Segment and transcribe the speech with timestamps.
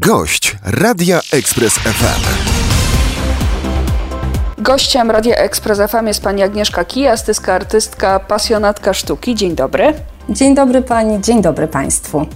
[0.00, 2.22] Gość Radia Express FM.
[4.62, 9.34] Gościem Radia Express FM jest pani Agnieszka Kijastyska, artystka, pasjonatka sztuki.
[9.34, 9.94] Dzień dobry.
[10.30, 12.26] Dzień dobry pani, dzień dobry państwu.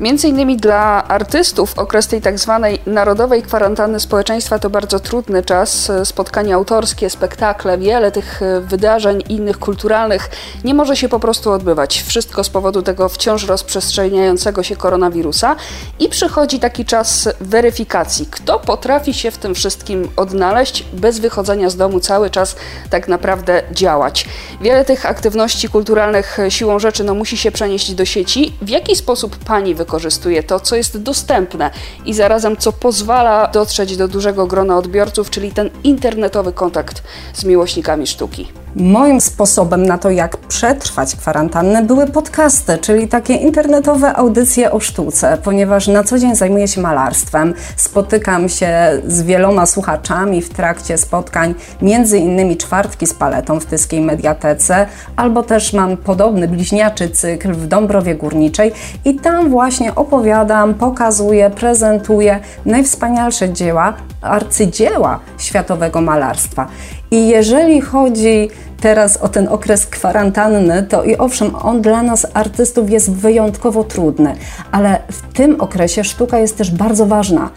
[0.00, 5.92] Między innymi dla artystów okres tej tak zwanej narodowej kwarantanny społeczeństwa to bardzo trudny czas.
[6.04, 10.30] Spotkania autorskie, spektakle, wiele tych wydarzeń innych kulturalnych
[10.64, 12.02] nie może się po prostu odbywać.
[12.02, 15.56] Wszystko z powodu tego wciąż rozprzestrzeniającego się koronawirusa
[15.98, 18.26] i przychodzi taki czas weryfikacji.
[18.30, 22.56] Kto potrafi się w tym wszystkim odnaleźć bez wychodzenia z domu cały czas
[22.90, 24.26] tak naprawdę działać.
[24.60, 28.52] Wiele tych aktywności kulturalnych siłą rzeczy no, musi się przenieść do sieci.
[28.62, 31.70] W jaki sposób pani wykorzystuje to, co jest dostępne
[32.06, 37.02] i zarazem co pozwala dotrzeć do dużego grona odbiorców, czyli ten internetowy kontakt
[37.34, 38.48] z miłośnikami sztuki.
[38.76, 45.38] Moim sposobem na to, jak przetrwać kwarantannę, były podcasty, czyli takie internetowe audycje o sztuce,
[45.44, 47.54] ponieważ na co dzień zajmuję się malarstwem.
[47.76, 48.68] Spotykam się
[49.06, 55.42] z wieloma słuchaczami w trakcie spotkań, między innymi czwartki z paletą w Tyskiej Mediatece, albo
[55.42, 58.72] też mam podobny bliźniaczy cykl w Dąbrowie Górniczej
[59.04, 66.66] i tam właśnie opowiadam, pokazuję, prezentuję najwspanialsze dzieła, arcydzieła światowego malarstwa.
[67.10, 68.50] I jeżeli chodzi
[68.80, 74.34] teraz o ten okres kwarantanny, to i owszem, on dla nas artystów jest wyjątkowo trudny,
[74.72, 77.50] ale w tym okresie sztuka jest też bardzo ważna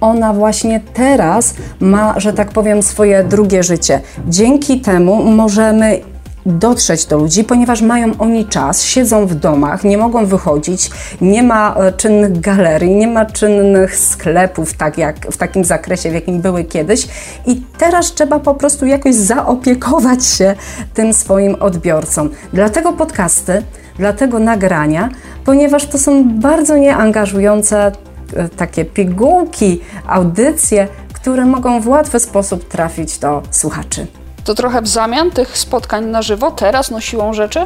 [0.00, 4.00] ona właśnie teraz ma, że tak powiem, swoje drugie życie.
[4.28, 6.00] Dzięki temu możemy
[6.48, 11.74] dotrzeć do ludzi, ponieważ mają oni czas, siedzą w domach, nie mogą wychodzić, nie ma
[11.74, 16.64] e, czynnych galerii, nie ma czynnych sklepów tak jak w takim zakresie, w jakim były
[16.64, 17.08] kiedyś
[17.46, 20.54] i teraz trzeba po prostu jakoś zaopiekować się
[20.94, 22.30] tym swoim odbiorcom.
[22.52, 23.62] Dlatego podcasty,
[23.98, 25.08] dlatego nagrania,
[25.44, 27.92] ponieważ to są bardzo nieangażujące
[28.36, 34.06] e, takie pigułki, audycje, które mogą w łatwy sposób trafić do słuchaczy.
[34.48, 37.64] To trochę w zamian tych spotkań na żywo teraz, no siłą rzeczy?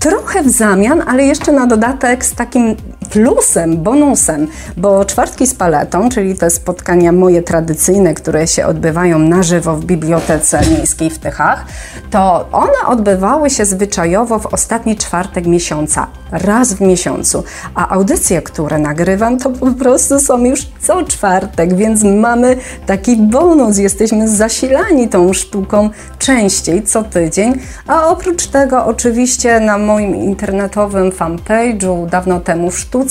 [0.00, 2.76] Trochę w zamian, ale jeszcze na dodatek z takim
[3.12, 4.46] plusem, bonusem,
[4.76, 9.84] bo czwartki z paletą, czyli te spotkania moje tradycyjne, które się odbywają na żywo w
[9.84, 11.64] Bibliotece Miejskiej w Tychach,
[12.10, 18.78] to one odbywały się zwyczajowo w ostatni czwartek miesiąca, raz w miesiącu, a audycje, które
[18.78, 22.56] nagrywam, to po prostu są już co czwartek, więc mamy
[22.86, 30.16] taki bonus, jesteśmy zasilani tą sztuką częściej, co tydzień, a oprócz tego oczywiście na moim
[30.16, 33.01] internetowym fanpage'u dawno temu w sztuce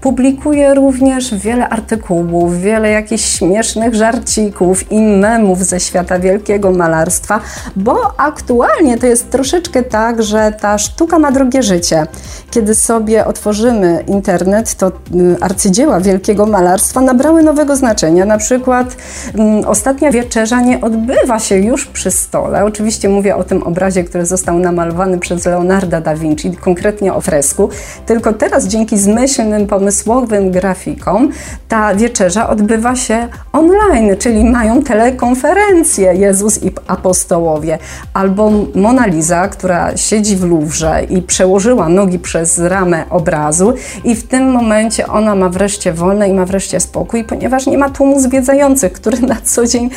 [0.00, 7.40] publikuję również wiele artykułów, wiele jakichś śmiesznych żarcików i memów ze świata wielkiego malarstwa,
[7.76, 12.06] bo aktualnie to jest troszeczkę tak, że ta sztuka ma drugie życie.
[12.50, 14.92] Kiedy sobie otworzymy internet, to y,
[15.40, 18.24] arcydzieła wielkiego malarstwa nabrały nowego znaczenia.
[18.24, 18.96] Na przykład
[19.34, 22.64] mm, ostatnia wieczerza nie odbywa się już przy stole.
[22.64, 27.68] Oczywiście mówię o tym obrazie, który został namalowany przez Leonarda da Vinci, konkretnie o fresku.
[28.06, 31.30] Tylko teraz dzięki zmyślnym, pomysłowym grafikom
[31.68, 37.78] ta wieczerza odbywa się online, czyli mają telekonferencję Jezus i apostołowie.
[38.14, 43.74] Albo Mona Lisa, która siedzi w Louvre i przełożyła nogi przez ramę obrazu
[44.04, 47.90] i w tym momencie ona ma wreszcie wolne i ma wreszcie spokój, ponieważ nie ma
[47.90, 49.90] tłumu zwiedzających, który na co dzień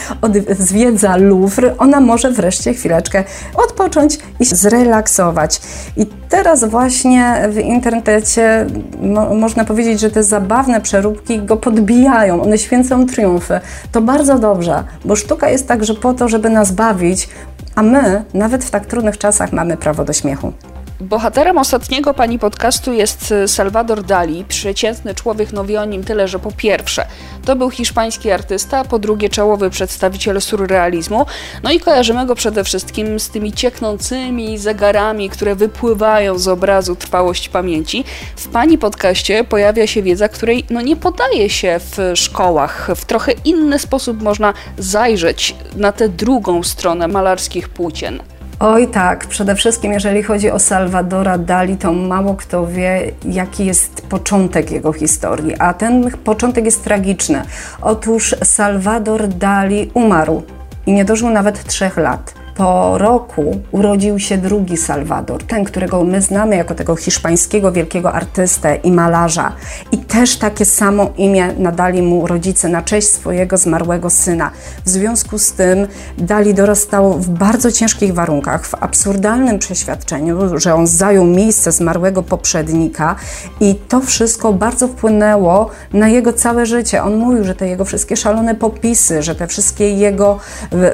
[0.59, 3.23] zwiedza Louvre, ona może wreszcie chwileczkę
[3.55, 5.61] odpocząć i zrelaksować.
[5.97, 8.65] I teraz właśnie w internecie
[9.09, 13.59] mo można powiedzieć, że te zabawne przeróbki go podbijają, one święcą triumfy.
[13.91, 17.29] To bardzo dobrze, bo sztuka jest także po to, żeby nas bawić,
[17.75, 20.53] a my nawet w tak trudnych czasach mamy prawo do śmiechu.
[21.01, 26.39] Bohaterem ostatniego pani podcastu jest e, Salvador Dali, przeciętny człowiek, wie o nim tyle, że
[26.39, 27.05] po pierwsze
[27.45, 31.25] to był hiszpański artysta, po drugie czołowy przedstawiciel surrealizmu,
[31.63, 37.49] no i kojarzymy go przede wszystkim z tymi cieknącymi zegarami, które wypływają z obrazu trwałość
[37.49, 38.03] pamięci.
[38.35, 42.89] W pani podcaście pojawia się wiedza, której no nie podaje się w szkołach.
[42.95, 48.21] W trochę inny sposób można zajrzeć na tę drugą stronę malarskich płócien.
[48.61, 54.01] Oj tak, przede wszystkim jeżeli chodzi o Salvadora Dali, to mało kto wie, jaki jest
[54.01, 57.41] początek jego historii, a ten początek jest tragiczny.
[57.81, 60.43] Otóż Salvador Dali umarł
[60.85, 66.21] i nie dożył nawet trzech lat po roku urodził się drugi Salwador, ten, którego my
[66.21, 69.51] znamy jako tego hiszpańskiego wielkiego artystę i malarza.
[69.91, 74.51] I też takie samo imię nadali mu rodzice na cześć swojego zmarłego syna.
[74.85, 80.87] W związku z tym Dali dorastał w bardzo ciężkich warunkach, w absurdalnym przeświadczeniu, że on
[80.87, 83.15] zajął miejsce zmarłego poprzednika
[83.59, 87.03] i to wszystko bardzo wpłynęło na jego całe życie.
[87.03, 90.39] On mówił, że te jego wszystkie szalone popisy, że te wszystkie jego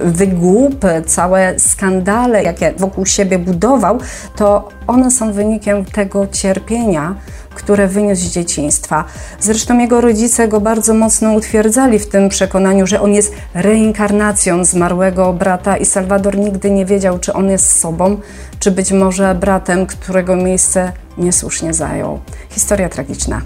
[0.01, 3.99] wygłupy, całe skandale, jakie wokół siebie budował,
[4.35, 7.15] to one są wynikiem tego cierpienia,
[7.55, 9.03] które wyniósł z dzieciństwa.
[9.39, 15.33] Zresztą jego rodzice go bardzo mocno utwierdzali w tym przekonaniu, że on jest reinkarnacją zmarłego
[15.33, 18.17] brata i Salwador nigdy nie wiedział, czy on jest sobą,
[18.59, 22.19] czy być może bratem, którego miejsce niesłusznie zajął.
[22.49, 23.41] Historia tragiczna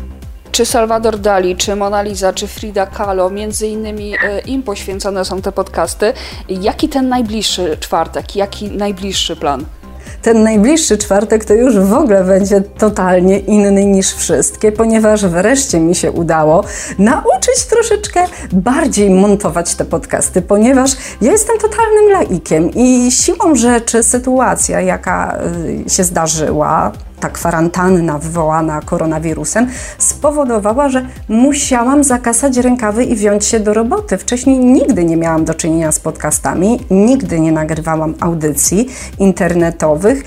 [0.51, 5.41] czy Salvador Dali, czy Mona Lisa, czy Frida Kahlo, między innymi e, im poświęcone są
[5.41, 6.13] te podcasty.
[6.49, 9.65] Jaki ten najbliższy czwartek, jaki najbliższy plan?
[10.21, 15.95] ten najbliższy czwartek to już w ogóle będzie totalnie inny niż wszystkie, ponieważ wreszcie mi
[15.95, 16.63] się udało
[16.99, 20.91] nauczyć troszeczkę bardziej montować te podcasty, ponieważ
[21.21, 25.39] ja jestem totalnym laikiem i siłą rzeczy sytuacja, jaka
[25.85, 29.67] y, się zdarzyła, ta kwarantanna wywołana koronawirusem
[29.97, 34.17] spowodowała, że musiałam zakasać rękawy i wziąć się do roboty.
[34.17, 38.89] Wcześniej nigdy nie miałam do czynienia z podcastami, nigdy nie nagrywałam audycji
[39.19, 40.23] internetowych,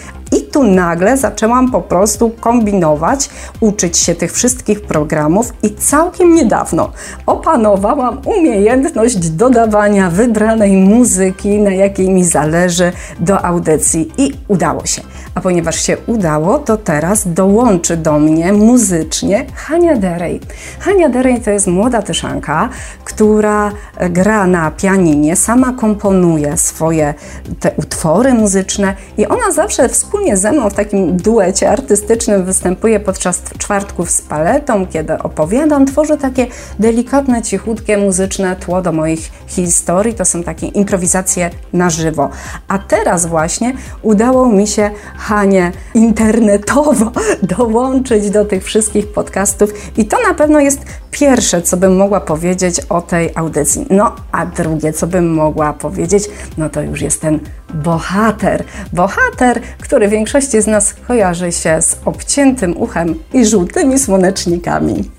[0.53, 6.91] tu nagle zaczęłam po prostu kombinować, uczyć się tych wszystkich programów i całkiem niedawno
[7.27, 15.03] opanowałam umiejętność dodawania wybranej muzyki, na jakiej mi zależy, do audycji i udało się.
[15.35, 20.41] A ponieważ się udało, to teraz dołączy do mnie muzycznie Hania Derej.
[20.81, 22.69] Hania Derej to jest młoda tyszanka,
[23.05, 23.73] która
[24.11, 27.15] gra na pianinie, sama komponuje swoje
[27.61, 33.43] te utwory muzyczne i ona zawsze wspólnie ze mną w takim duecie artystycznym występuje podczas
[33.59, 36.47] czwartków z paletą, kiedy opowiadam, tworzę takie
[36.79, 40.15] delikatne, cichutkie muzyczne tło do moich historii.
[40.15, 42.31] To są takie improwizacje na żywo.
[42.69, 43.73] A teraz właśnie
[44.03, 47.13] udało mi się Hanie internetowo
[47.57, 50.81] dołączyć do tych wszystkich podcastów i to na pewno jest
[51.11, 53.87] pierwsze, co bym mogła powiedzieć o tej audycji.
[53.91, 56.25] No, a drugie, co bym mogła powiedzieć,
[56.59, 57.41] no to już jest ten
[57.75, 58.65] bohater.
[58.93, 65.11] Bohater, który większości z nas kojarzy się z obciętym uchem i żółtymi słonecznikami.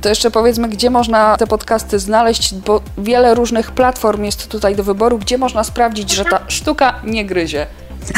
[0.00, 4.84] To jeszcze powiedzmy, gdzie można te podcasty znaleźć, bo wiele różnych platform jest tutaj do
[4.84, 7.66] wyboru, gdzie można sprawdzić, że ta sztuka nie gryzie.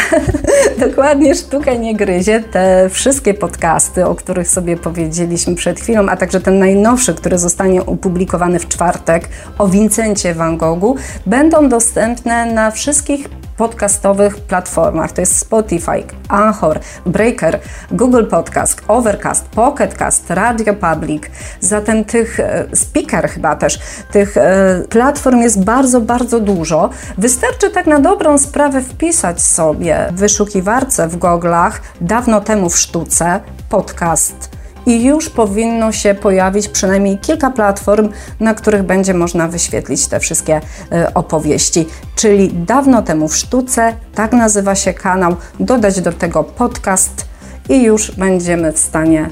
[0.86, 2.40] Dokładnie, sztuka nie gryzie.
[2.40, 7.86] Te wszystkie podcasty, o których sobie powiedzieliśmy przed chwilą, a także ten najnowszy, który zostanie
[7.86, 9.28] opublikowany w czwartek
[9.58, 10.96] o Vincencie Van Goghu,
[11.26, 13.28] będą dostępne na wszystkich
[13.60, 15.12] podcastowych platformach.
[15.12, 17.60] To jest Spotify, Anchor, Breaker,
[17.90, 21.22] Google Podcast, Overcast, Pocketcast, Radio Public.
[21.60, 23.78] Zatem tych e, speaker chyba też,
[24.12, 26.90] tych e, platform jest bardzo, bardzo dużo.
[27.18, 33.40] Wystarczy tak na dobrą sprawę wpisać sobie w wyszukiwarce w goglach dawno temu w sztuce
[33.68, 38.08] podcast i już powinno się pojawić przynajmniej kilka platform,
[38.40, 41.86] na których będzie można wyświetlić te wszystkie y, opowieści.
[42.16, 47.24] Czyli dawno temu w sztuce, tak nazywa się kanał, dodać do tego podcast
[47.68, 49.30] i już będziemy w stanie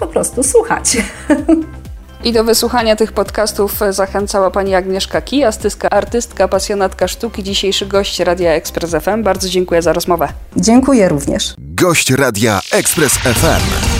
[0.00, 0.96] po prostu słuchać.
[2.24, 8.52] I do wysłuchania tych podcastów zachęcała pani Agnieszka Kijastyska, artystka, pasjonatka sztuki, dzisiejszy gość Radia
[8.52, 9.22] Express FM.
[9.22, 10.28] Bardzo dziękuję za rozmowę.
[10.56, 11.54] Dziękuję również.
[11.58, 13.97] Gość Radia Express FM.